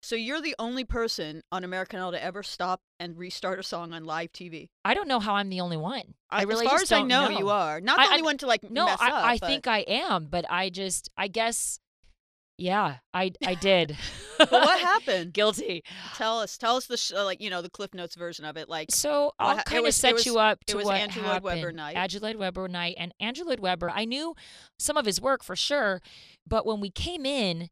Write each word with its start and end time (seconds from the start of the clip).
So 0.00 0.14
you're 0.14 0.40
the 0.40 0.54
only 0.58 0.84
person 0.84 1.42
on 1.50 1.64
American 1.64 1.98
Idol 1.98 2.12
to 2.12 2.22
ever 2.22 2.42
stop 2.44 2.80
and 3.00 3.18
restart 3.18 3.58
a 3.58 3.62
song 3.64 3.92
on 3.92 4.04
live 4.04 4.32
TV. 4.32 4.68
I 4.84 4.94
don't 4.94 5.08
know 5.08 5.18
how 5.20 5.34
I'm 5.34 5.48
the 5.50 5.60
only 5.60 5.76
one. 5.76 6.14
I 6.30 6.44
really 6.44 6.66
as 6.66 6.70
far 6.70 6.80
as 6.80 6.92
I 6.92 6.98
don't 7.00 7.08
know, 7.08 7.28
you 7.30 7.48
are 7.48 7.80
not 7.80 7.96
the 7.96 8.02
I- 8.02 8.06
only 8.12 8.20
I- 8.20 8.24
one 8.24 8.38
to 8.38 8.46
like 8.46 8.70
No, 8.70 8.86
mess 8.86 8.98
I, 9.00 9.08
up. 9.10 9.24
I 9.24 9.38
but- 9.38 9.46
think 9.48 9.66
I 9.66 9.78
am, 9.80 10.26
but 10.30 10.44
I 10.48 10.70
just, 10.70 11.10
I 11.16 11.26
guess, 11.26 11.80
yeah, 12.58 12.96
I, 13.12 13.32
I 13.44 13.54
did. 13.54 13.96
What 14.50 14.78
happened? 14.80 15.32
Guilty. 15.32 15.82
Tell 16.14 16.38
us. 16.38 16.56
Tell 16.56 16.76
us 16.76 16.86
the 16.86 16.96
sh- 16.96 17.10
uh, 17.12 17.24
like 17.24 17.40
you 17.40 17.50
know 17.50 17.60
the 17.60 17.68
Cliff 17.68 17.92
Notes 17.92 18.14
version 18.14 18.44
of 18.44 18.56
it. 18.56 18.68
Like 18.68 18.92
So 18.92 19.32
I'll 19.40 19.56
ha- 19.56 19.62
kind 19.66 19.84
of 19.84 19.92
set 19.92 20.14
was- 20.14 20.24
you 20.26 20.38
up 20.38 20.58
it 20.60 20.70
to 20.70 20.76
was 20.76 20.86
what 20.86 20.94
Andrew 21.00 21.24
Lloyd 21.24 21.42
Webber 21.42 21.72
night. 21.72 21.96
Andrew 21.96 22.20
Lloyd 22.20 22.36
Webber 22.36 22.68
night, 22.68 22.94
and 23.00 23.12
Andrew 23.18 23.44
Lloyd 23.44 23.58
Webber. 23.58 23.90
I 23.90 24.04
knew 24.04 24.36
some 24.78 24.96
of 24.96 25.06
his 25.06 25.20
work 25.20 25.42
for 25.42 25.56
sure, 25.56 26.00
but 26.46 26.64
when 26.64 26.78
we 26.78 26.88
came 26.88 27.26
in, 27.26 27.68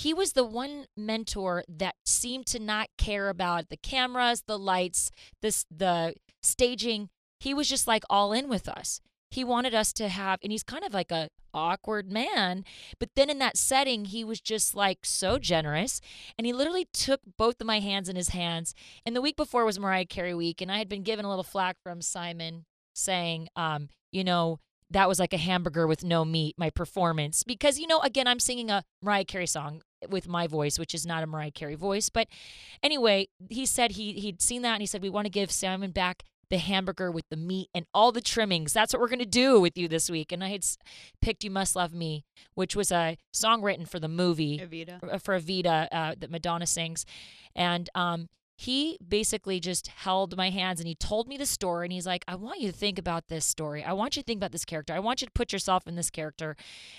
he 0.00 0.14
was 0.14 0.32
the 0.32 0.44
one 0.44 0.86
mentor 0.96 1.62
that 1.68 1.94
seemed 2.06 2.46
to 2.46 2.58
not 2.58 2.88
care 2.96 3.28
about 3.28 3.68
the 3.68 3.76
cameras, 3.76 4.44
the 4.46 4.58
lights, 4.58 5.10
this 5.42 5.66
the 5.70 6.14
staging. 6.42 7.10
He 7.38 7.52
was 7.52 7.68
just 7.68 7.86
like 7.86 8.04
all 8.08 8.32
in 8.32 8.48
with 8.48 8.66
us. 8.66 9.02
He 9.30 9.44
wanted 9.44 9.74
us 9.74 9.92
to 9.94 10.08
have, 10.08 10.40
and 10.42 10.50
he's 10.50 10.62
kind 10.62 10.84
of 10.84 10.94
like 10.94 11.12
a 11.12 11.28
awkward 11.52 12.10
man, 12.10 12.64
but 12.98 13.10
then 13.14 13.28
in 13.28 13.38
that 13.40 13.58
setting, 13.58 14.06
he 14.06 14.24
was 14.24 14.40
just 14.40 14.74
like 14.74 15.00
so 15.04 15.38
generous, 15.38 16.00
and 16.38 16.46
he 16.46 16.52
literally 16.54 16.88
took 16.94 17.20
both 17.36 17.60
of 17.60 17.66
my 17.66 17.80
hands 17.80 18.08
in 18.08 18.16
his 18.16 18.30
hands. 18.30 18.74
And 19.04 19.14
the 19.14 19.20
week 19.20 19.36
before 19.36 19.66
was 19.66 19.78
Mariah 19.78 20.06
Carey 20.06 20.34
week, 20.34 20.62
and 20.62 20.72
I 20.72 20.78
had 20.78 20.88
been 20.88 21.02
given 21.02 21.26
a 21.26 21.28
little 21.28 21.44
flack 21.44 21.76
from 21.82 22.00
Simon 22.00 22.64
saying, 22.94 23.48
um, 23.54 23.90
you 24.10 24.24
know, 24.24 24.60
that 24.88 25.08
was 25.08 25.20
like 25.20 25.34
a 25.34 25.38
hamburger 25.38 25.86
with 25.86 26.02
no 26.02 26.24
meat, 26.24 26.54
my 26.58 26.70
performance. 26.70 27.44
Because, 27.44 27.78
you 27.78 27.86
know, 27.86 28.00
again, 28.00 28.26
I'm 28.26 28.40
singing 28.40 28.70
a 28.70 28.82
Mariah 29.02 29.24
Carey 29.24 29.46
song 29.46 29.82
with 30.08 30.28
my 30.28 30.46
voice, 30.46 30.78
which 30.78 30.94
is 30.94 31.06
not 31.06 31.22
a 31.22 31.26
Mariah 31.26 31.50
Carey 31.50 31.74
voice. 31.74 32.08
But 32.08 32.28
anyway, 32.82 33.28
he 33.48 33.66
said 33.66 33.92
he 33.92 34.12
he'd 34.12 34.40
seen 34.42 34.62
that 34.62 34.74
and 34.74 34.82
he 34.82 34.86
said, 34.86 35.02
We 35.02 35.10
want 35.10 35.26
to 35.26 35.30
give 35.30 35.50
Simon 35.50 35.90
back 35.90 36.24
the 36.50 36.58
hamburger 36.58 37.10
with 37.10 37.24
the 37.30 37.36
meat 37.36 37.68
and 37.74 37.86
all 37.94 38.12
the 38.12 38.20
trimmings. 38.20 38.72
That's 38.72 38.92
what 38.92 39.00
we're 39.00 39.08
going 39.08 39.20
to 39.20 39.24
do 39.24 39.60
with 39.60 39.78
you 39.78 39.86
this 39.88 40.10
week. 40.10 40.32
And 40.32 40.42
I 40.42 40.48
had 40.48 40.64
picked 41.22 41.44
You 41.44 41.50
Must 41.50 41.76
Love 41.76 41.94
Me, 41.94 42.24
which 42.54 42.74
was 42.74 42.90
a 42.90 43.16
song 43.32 43.62
written 43.62 43.86
for 43.86 44.00
the 44.00 44.08
movie 44.08 44.58
Evita. 44.58 45.22
for 45.22 45.38
Evita 45.38 45.86
uh, 45.92 46.14
that 46.18 46.30
Madonna 46.30 46.66
sings, 46.66 47.06
and 47.54 47.88
um, 47.94 48.28
he 48.60 48.98
basically 49.06 49.58
just 49.58 49.88
held 49.88 50.36
my 50.36 50.50
hands 50.50 50.80
and 50.80 50.86
he 50.86 50.94
told 50.94 51.26
me 51.28 51.38
the 51.38 51.46
story. 51.46 51.86
And 51.86 51.92
he's 51.92 52.06
like, 52.06 52.24
"I 52.28 52.34
want 52.34 52.60
you 52.60 52.70
to 52.70 52.76
think 52.76 52.98
about 52.98 53.28
this 53.28 53.46
story. 53.46 53.82
I 53.82 53.92
want 53.94 54.16
you 54.16 54.22
to 54.22 54.26
think 54.26 54.38
about 54.38 54.52
this 54.52 54.66
character. 54.66 54.92
I 54.92 54.98
want 54.98 55.22
you 55.22 55.26
to 55.26 55.32
put 55.32 55.52
yourself 55.52 55.86
in 55.86 55.94
this 55.94 56.10
character, 56.10 56.56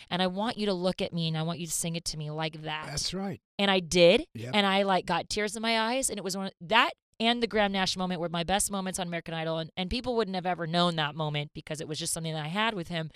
and 0.09 0.22
I 0.22 0.28
want 0.28 0.58
you 0.58 0.66
to 0.66 0.73
look 0.73 1.02
at 1.02 1.14
me 1.14 1.28
and 1.28 1.38
I 1.38 1.44
want 1.44 1.59
you 1.59 1.67
to 1.67 1.72
sing 1.72 1.95
it 1.95 2.06
to 2.06 2.17
me 2.17 2.32
like 2.32 2.64
that." 2.64 2.88
That's 2.88 3.14
right. 3.14 3.39
and 3.59 3.70
I 3.70 3.80
did, 3.80 4.26
Yep. 4.34 4.52
and 4.56 4.66
I 4.66 4.82
like 4.84 5.06
got 5.06 5.30
tears 5.30 5.56
in 5.56 5.62
my 5.62 5.80
eyes, 5.80 6.09
and 6.09 6.17
it 6.17 6.23
was 6.23 6.36
one 6.36 6.48
of, 6.48 6.54
that 6.62 6.92
and 7.20 7.44
the 7.44 7.48
Graham 7.48 7.72
Nash 7.72 7.95
moment 7.95 8.20
were 8.20 8.30
my 8.30 8.44
best 8.44 8.72
moments 8.72 8.98
on 8.98 9.06
American 9.06 9.36
Idol, 9.36 9.59
and, 9.59 9.70
and 9.78 9.88
people 9.92 10.16
wouldn't 10.16 10.34
have 10.34 10.48
ever 10.48 10.66
known 10.66 10.95
that 10.95 11.14
moment 11.14 11.52
because 11.54 11.80
it 11.80 11.88
was 11.88 12.00
just 12.00 12.12
something 12.14 12.34
that 12.34 12.44
I 12.44 12.48
had 12.48 12.73
with 12.73 12.88
him. 12.88 13.12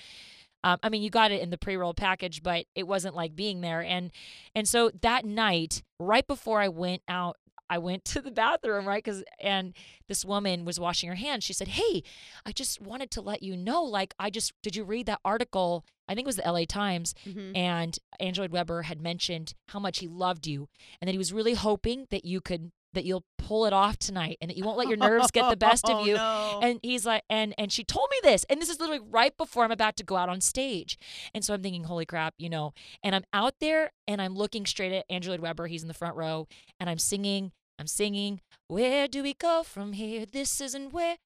Um, 0.64 0.78
I 0.84 0.90
mean, 0.90 1.02
you 1.02 1.10
got 1.10 1.32
it 1.32 1.42
in 1.42 1.50
the 1.50 1.58
pre-roll 1.58 1.96
package, 1.96 2.44
but 2.44 2.66
it 2.76 2.88
wasn't 2.88 3.16
like 3.16 3.36
being 3.36 3.62
there. 3.62 3.82
And 3.82 4.12
and 4.54 4.68
so 4.68 4.92
that 5.02 5.26
night, 5.26 5.82
right 6.00 6.26
before 6.28 6.60
I 6.62 6.68
went 6.68 7.02
out, 7.08 7.38
I 7.70 7.78
went 7.78 8.06
to 8.06 8.22
the 8.22 8.32
bathroom, 8.32 8.88
right? 8.88 9.04
Because 9.04 9.24
and 9.40 9.74
this 10.08 10.24
woman 10.24 10.66
was 10.66 10.80
washing 10.80 11.10
her 11.10 11.16
hands. 11.16 11.44
She 11.44 11.54
said, 11.54 11.70
"Hey, 11.70 12.04
I 12.46 12.52
just 12.52 12.80
wanted 12.82 13.10
to 13.12 13.22
let 13.22 13.42
you 13.44 13.58
know. 13.58 13.84
Like, 13.84 14.14
I 14.20 14.30
just 14.30 14.54
did 14.62 14.76
you 14.76 14.84
read 14.84 15.06
that 15.08 15.20
article? 15.26 15.84
I 16.08 16.14
think 16.14 16.26
it 16.26 16.28
was 16.28 16.36
the 16.36 16.46
L.A. 16.46 16.66
Times, 16.68 17.16
Mhm. 17.26 17.58
and 17.58 17.98
Andrew 18.20 18.44
Lloyd 18.44 18.52
Webber 18.52 18.84
had 18.84 19.02
mentioned 19.02 19.56
how 19.70 19.80
much 19.80 20.00
he 20.00 20.08
loved 20.08 20.46
you, 20.46 20.70
and 21.02 21.08
that 21.08 21.14
he 21.14 21.18
was 21.18 21.34
really 21.34 21.56
hoping 21.56 22.06
that 22.12 22.26
you 22.26 22.42
could 22.42 22.72
that 22.94 23.04
you'll 23.04 23.26
pull 23.38 23.66
it 23.66 23.74
off 23.74 23.98
tonight, 23.98 24.38
and 24.40 24.50
that 24.50 24.56
you 24.56 24.64
won't 24.64 24.78
let 24.78 24.88
your 24.88 24.96
nerves 24.96 25.30
get 25.30 25.50
the 25.50 25.58
best 25.84 25.84
of 25.90 25.98
Oh, 25.98 26.06
you." 26.06 26.14
no. 26.14 26.60
And 26.64 26.80
he's 26.82 27.06
like, 27.06 27.24
and 27.30 27.54
and 27.58 27.70
she 27.70 27.84
told 27.84 28.08
me 28.12 28.18
this, 28.24 28.46
and 28.50 28.62
this 28.62 28.70
is 28.70 28.80
literally 28.80 29.02
right 29.10 29.36
before 29.36 29.66
I'm 29.66 29.72
about 29.72 29.98
to 29.98 30.04
go 30.06 30.16
out 30.16 30.30
on 30.30 30.40
stage, 30.40 30.98
and 31.34 31.44
so 31.44 31.54
I'm 31.54 31.62
thinking, 31.62 31.86
holy 31.86 32.06
crap, 32.06 32.36
you 32.38 32.50
know. 32.50 32.74
And 33.04 33.14
I'm 33.16 33.26
out 33.34 33.56
there, 33.60 33.92
and 34.08 34.22
I'm 34.22 34.34
looking 34.36 34.66
straight 34.66 34.94
at 34.94 35.06
Andrew 35.10 35.32
Lloyd 35.32 35.42
Webber. 35.42 35.68
He's 35.68 35.82
in 35.82 35.90
the 35.90 35.94
front 35.94 36.16
row, 36.16 36.48
and 36.80 36.90
I'm 36.90 37.00
singing, 37.00 37.52
I'm 37.78 37.88
singing, 37.88 38.42
where 38.68 39.08
do 39.08 39.22
we 39.24 39.34
go 39.34 39.64
from 39.64 39.94
here? 39.94 40.26
This 40.26 40.62
isn't 40.62 40.94
where. 40.94 41.18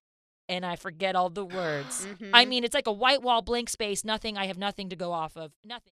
And 0.48 0.66
I 0.66 0.76
forget 0.78 1.16
all 1.16 1.30
the 1.30 1.46
words. 1.46 2.08
I 2.34 2.44
Mhm. 2.44 2.48
mean, 2.48 2.64
it's 2.64 2.74
like 2.74 2.88
a 2.88 2.92
white 2.92 3.22
wall, 3.22 3.44
blank 3.44 3.70
space, 3.70 4.04
nothing. 4.04 4.36
I 4.36 4.48
have 4.48 4.58
nothing 4.58 4.90
to 4.90 4.96
go 4.96 5.12
off 5.12 5.38
of. 5.38 5.52
Nothing. 5.64 5.84